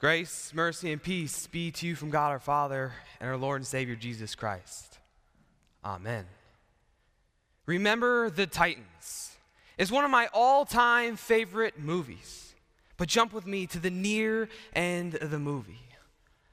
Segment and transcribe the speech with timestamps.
[0.00, 3.66] Grace, mercy, and peace be to you from God our Father and our Lord and
[3.66, 4.98] Savior Jesus Christ.
[5.84, 6.24] Amen.
[7.66, 9.36] Remember the Titans
[9.76, 12.54] is one of my all time favorite movies.
[12.96, 15.82] But jump with me to the near end of the movie.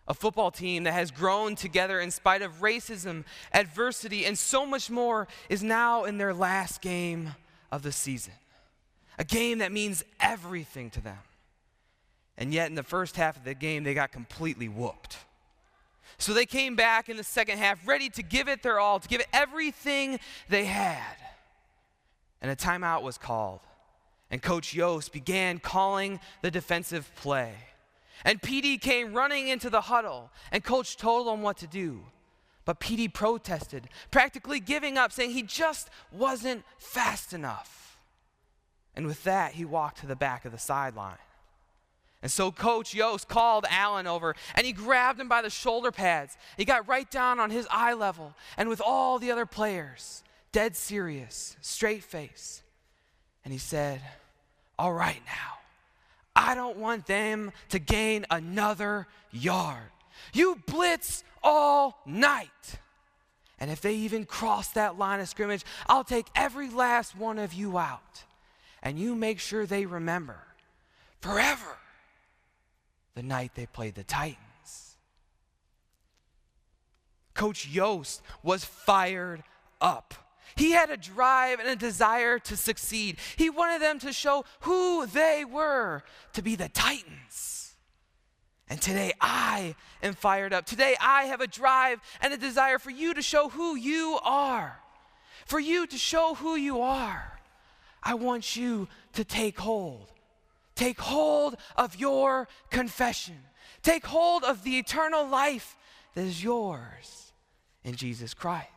[0.10, 4.90] A football team that has grown together in spite of racism, adversity, and so much
[4.90, 7.36] more is now in their last game
[7.72, 8.34] of the season.
[9.18, 11.20] A game that means everything to them.
[12.38, 15.18] And yet, in the first half of the game, they got completely whooped.
[16.20, 19.08] So they came back in the second half ready to give it their all, to
[19.08, 20.20] give it everything
[20.50, 21.16] they had.
[22.42, 23.62] And a timeout was called.
[24.30, 27.54] And Coach Yoast began calling the defensive play.
[28.26, 32.02] And PD came running into the huddle, and Coach told him what to do.
[32.66, 37.98] But PD protested, practically giving up, saying he just wasn't fast enough.
[38.96, 41.18] And with that, he walked to the back of the sideline.
[42.22, 46.36] And so Coach Yoast called Allen over and he grabbed him by the shoulder pads.
[46.58, 50.76] He got right down on his eye level and with all the other players, dead
[50.76, 52.64] serious, straight face.
[53.46, 54.02] And he said,
[54.80, 55.60] All right now,
[56.36, 59.92] I don't want them to gain another yard.
[60.34, 62.50] You blitz all night.
[63.60, 67.54] And if they even cross that line of scrimmage, I'll take every last one of
[67.54, 68.24] you out.
[68.84, 70.38] And you make sure they remember
[71.22, 71.78] forever
[73.18, 74.96] the night they played the Titans.
[77.34, 79.42] Coach Yoast was fired
[79.82, 80.14] up.
[80.56, 83.18] He had a drive and a desire to succeed.
[83.36, 87.74] He wanted them to show who they were, to be the Titans.
[88.70, 89.74] And today I
[90.04, 90.68] am fired up.
[90.68, 94.78] Today I have a drive and a desire for you to show who you are.
[95.48, 97.40] For you to show who you are.
[98.04, 100.12] I want you to take hold
[100.78, 103.40] Take hold of your confession.
[103.82, 105.76] Take hold of the eternal life
[106.14, 107.34] that is yours
[107.84, 108.70] in Jesus Christ.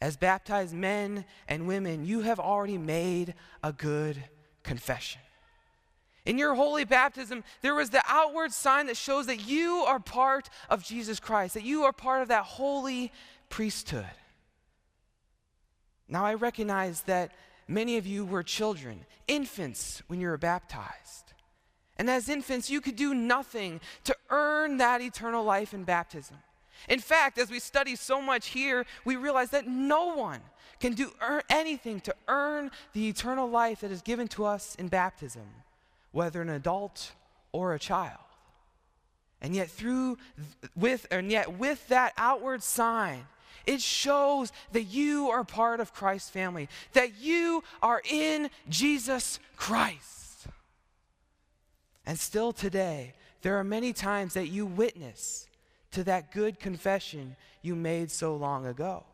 [0.00, 3.34] As baptized men and women, you have already made
[3.64, 4.22] a good
[4.62, 5.20] confession.
[6.24, 10.50] In your holy baptism, there was the outward sign that shows that you are part
[10.70, 13.12] of Jesus Christ, that you are part of that holy
[13.48, 14.06] priesthood.
[16.08, 17.32] Now, I recognize that
[17.68, 21.32] many of you were children, infants, when you were baptized.
[21.96, 26.36] And as infants, you could do nothing to earn that eternal life in baptism.
[26.88, 30.40] In fact, as we study so much here, we realize that no one
[30.80, 31.12] can do
[31.48, 35.46] anything to earn the eternal life that is given to us in baptism,
[36.12, 37.12] whether an adult
[37.52, 38.18] or a child.
[39.40, 40.18] And yet through
[40.74, 43.26] with and yet with that outward sign
[43.66, 50.46] it shows that you are part of Christ's family, that you are in Jesus Christ.
[52.06, 55.46] And still today, there are many times that you witness
[55.92, 59.04] to that good confession you made so long ago.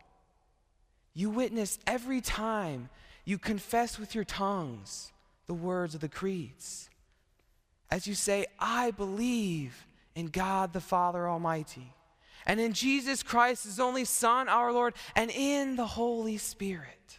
[1.14, 2.88] You witness every time
[3.24, 5.12] you confess with your tongues
[5.46, 6.88] the words of the creeds.
[7.90, 11.92] As you say, I believe in God the Father Almighty
[12.46, 17.18] and in Jesus Christ, his only Son, our Lord, and in the Holy Spirit.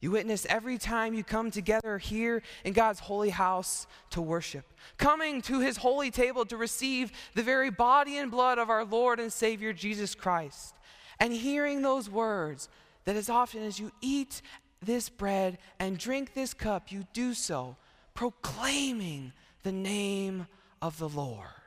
[0.00, 4.64] You witness every time you come together here in God's holy house to worship,
[4.98, 9.18] coming to his holy table to receive the very body and blood of our Lord
[9.18, 10.74] and Savior Jesus Christ,
[11.18, 12.68] and hearing those words
[13.04, 14.42] that as often as you eat
[14.82, 17.76] this bread and drink this cup, you do so
[18.14, 20.46] proclaiming the name
[20.82, 21.65] of the Lord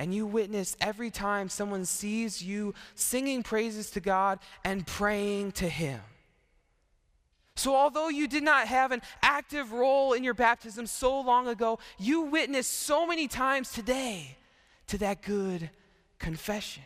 [0.00, 5.68] and you witness every time someone sees you singing praises to God and praying to
[5.68, 6.00] Him.
[7.54, 11.78] So, although you did not have an active role in your baptism so long ago,
[11.98, 14.38] you witness so many times today
[14.86, 15.68] to that good
[16.18, 16.84] confession.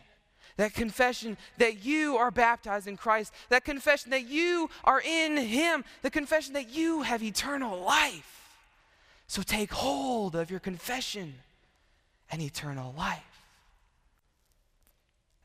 [0.57, 5.85] That confession that you are baptized in Christ, that confession that you are in Him,
[6.01, 8.57] the confession that you have eternal life.
[9.27, 11.35] So, take hold of your confession
[12.35, 13.45] and eternal life.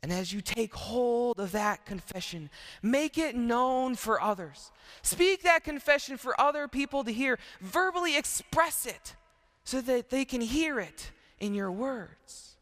[0.03, 2.51] And as you take hold of that confession,
[2.83, 4.73] make it known for others.
[5.01, 7.39] Speak that confession for other people to hear.
[7.61, 9.15] Verbally express it
[9.63, 12.57] so that they can hear it in your words.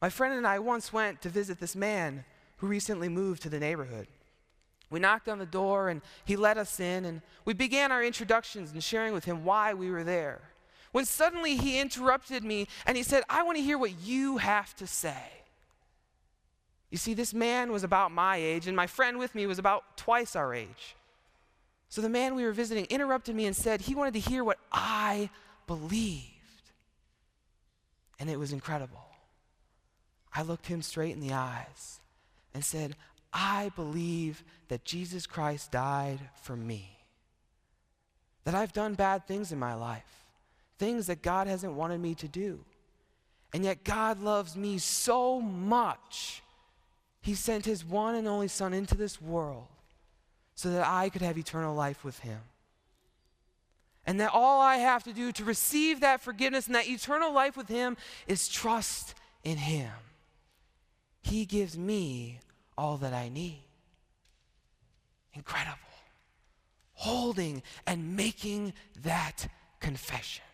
[0.00, 2.24] My friend and I once went to visit this man
[2.58, 4.06] who recently moved to the neighborhood.
[4.90, 8.70] We knocked on the door and he let us in, and we began our introductions
[8.70, 10.40] and sharing with him why we were there
[10.92, 14.74] when suddenly he interrupted me and he said, I want to hear what you have
[14.76, 15.22] to say.
[16.90, 19.96] You see, this man was about my age, and my friend with me was about
[19.96, 20.96] twice our age.
[21.88, 24.58] So the man we were visiting interrupted me and said he wanted to hear what
[24.72, 25.30] I
[25.66, 26.24] believed.
[28.18, 29.04] And it was incredible.
[30.34, 32.00] I looked him straight in the eyes
[32.54, 32.96] and said,
[33.32, 36.96] I believe that Jesus Christ died for me.
[38.44, 40.26] That I've done bad things in my life,
[40.80, 42.64] things that God hasn't wanted me to do.
[43.52, 46.42] And yet God loves me so much,
[47.20, 49.66] He sent His one and only Son into this world
[50.54, 52.38] so that I could have eternal life with Him.
[54.06, 57.56] And that all I have to do to receive that forgiveness and that eternal life
[57.56, 59.90] with Him is trust in Him.
[61.20, 62.38] He gives me
[62.78, 63.62] all that I need.
[65.34, 65.76] Incredible.
[66.94, 68.72] Holding and making
[69.02, 69.46] that
[69.80, 70.44] confession.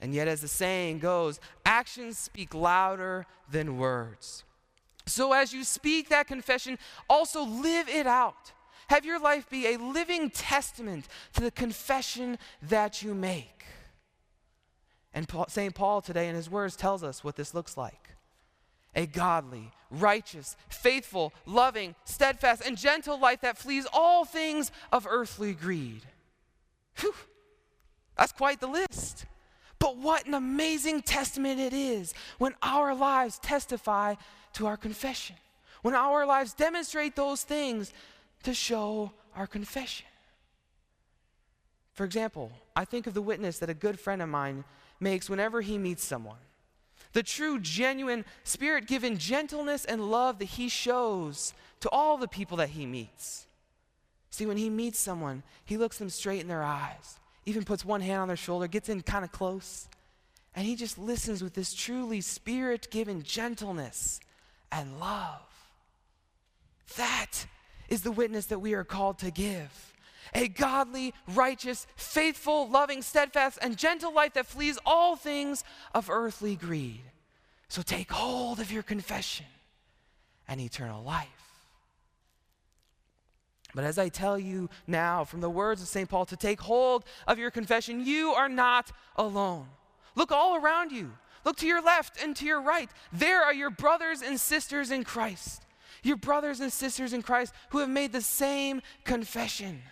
[0.00, 4.44] And yet, as the saying goes, actions speak louder than words.
[5.06, 6.78] So, as you speak that confession,
[7.08, 8.52] also live it out.
[8.88, 13.64] Have your life be a living testament to the confession that you make.
[15.14, 15.74] And St.
[15.74, 18.10] Paul today in his words tells us what this looks like
[18.94, 25.52] a godly, righteous, faithful, loving, steadfast, and gentle life that flees all things of earthly
[25.52, 26.02] greed.
[27.00, 27.14] Whew,
[28.16, 29.26] that's quite the list.
[29.78, 34.14] But what an amazing testament it is when our lives testify
[34.54, 35.36] to our confession,
[35.82, 37.92] when our lives demonstrate those things
[38.42, 40.06] to show our confession.
[41.92, 44.64] For example, I think of the witness that a good friend of mine
[45.00, 46.38] makes whenever he meets someone
[47.16, 52.58] the true, genuine, spirit given gentleness and love that he shows to all the people
[52.58, 53.46] that he meets.
[54.28, 58.00] See, when he meets someone, he looks them straight in their eyes, even puts one
[58.00, 59.88] hand on their shoulder, gets in kind of close,
[60.54, 64.20] and he just listens with this truly spirit given gentleness
[64.72, 65.40] and love.
[66.96, 67.46] That
[67.88, 69.92] is the witness that we are called to give
[70.34, 75.62] a godly, righteous, faithful, loving, steadfast, and gentle life that flees all things
[75.94, 77.02] of earthly greed.
[77.68, 79.46] So take hold of your confession
[80.48, 81.45] and eternal life.
[83.76, 86.08] But as I tell you now from the words of St.
[86.08, 89.66] Paul to take hold of your confession, you are not alone.
[90.14, 91.12] Look all around you.
[91.44, 92.88] Look to your left and to your right.
[93.12, 95.62] There are your brothers and sisters in Christ.
[96.02, 99.82] Your brothers and sisters in Christ who have made the same confession.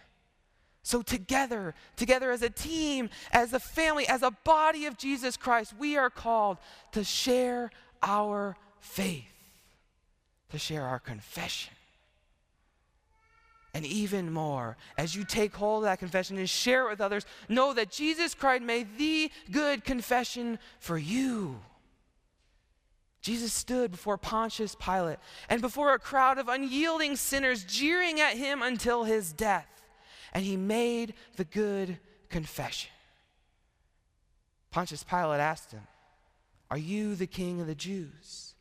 [0.82, 5.74] So, together, together as a team, as a family, as a body of Jesus Christ,
[5.78, 6.56] we are called
[6.92, 7.70] to share
[8.02, 9.24] our faith,
[10.50, 11.74] to share our confession.
[13.74, 17.26] And even more, as you take hold of that confession and share it with others,
[17.48, 21.60] know that Jesus Christ made the good confession for you.
[23.20, 25.18] Jesus stood before Pontius Pilate
[25.48, 29.66] and before a crowd of unyielding sinners jeering at him until his death
[30.34, 31.98] and he made the good
[32.28, 32.90] confession.
[34.70, 35.86] Pontius Pilate asked him,
[36.70, 38.54] Are you the king of the Jews?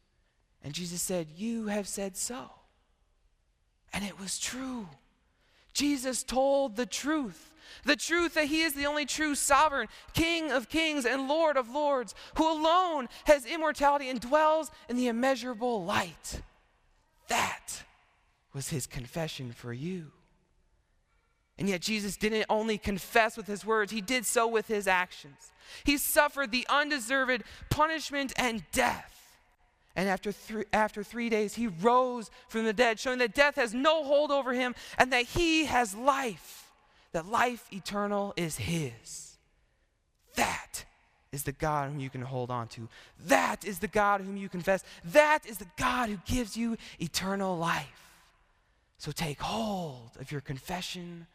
[0.63, 2.51] And Jesus said, You have said so.
[3.91, 4.87] And it was true.
[5.73, 7.51] Jesus told the truth.
[7.85, 11.69] The truth that he is the only true sovereign, King of kings and Lord of
[11.69, 16.41] lords, who alone has immortality and dwells in the immeasurable light.
[17.27, 17.83] That
[18.53, 20.11] was his confession for you.
[21.57, 25.51] And yet, Jesus didn't only confess with his words, he did so with his actions.
[25.83, 29.12] He suffered the undeserved punishment and death.
[29.95, 33.73] And after three, after three days, he rose from the dead, showing that death has
[33.73, 36.71] no hold over him and that he has life,
[37.11, 39.37] that life eternal is his.
[40.35, 40.85] That
[41.31, 42.87] is the God whom you can hold on to.
[43.27, 44.83] That is the God whom you confess.
[45.05, 47.87] That is the God who gives you eternal life.
[48.97, 51.27] So take hold of your confession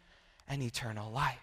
[0.48, 1.36] and eternal life.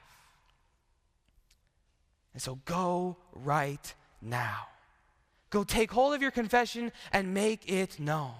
[2.33, 4.67] And so go right now.
[5.55, 8.33] Go take hold of your confession and make it known.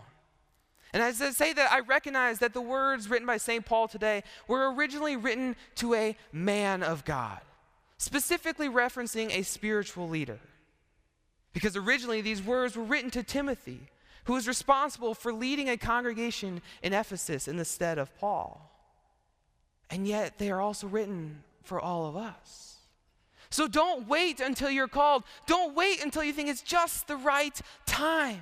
[0.92, 3.66] And as I say that, I recognize that the words written by St.
[3.66, 7.40] Paul today were originally written to a man of God,
[7.98, 10.40] specifically referencing a spiritual leader.
[11.54, 13.80] Because originally these words were written to Timothy,
[14.26, 18.78] who was responsible for leading a congregation in Ephesus in the stead of Paul.
[19.90, 22.76] And yet they are also written for all of us.
[23.56, 25.24] So don't wait until you're called.
[25.48, 28.42] Don't wait until you think it's just the right time.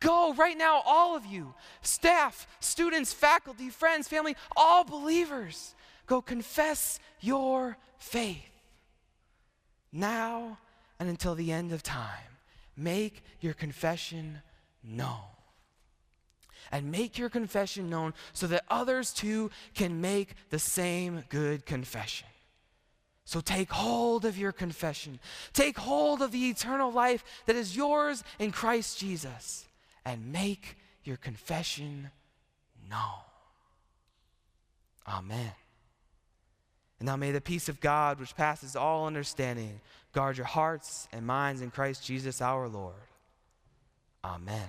[0.00, 5.76] Go right now, all of you staff, students, faculty, friends, family, all believers.
[6.06, 8.50] Go confess your faith
[9.92, 10.58] now
[10.98, 12.32] and until the end of time.
[12.76, 14.42] Make your confession
[14.82, 15.30] known.
[16.72, 22.26] and make your confession known so that others too can make the same good confession.
[23.24, 25.18] So take hold of your confession.
[25.52, 29.66] Take hold of the eternal life that is yours in Christ Jesus
[30.04, 32.10] and make your confession
[32.88, 33.22] known.
[35.08, 35.52] Amen.
[37.00, 39.80] And now may the peace of God, which passes all understanding,
[40.12, 42.94] guard your hearts and minds in Christ Jesus our Lord.
[44.22, 44.68] Amen.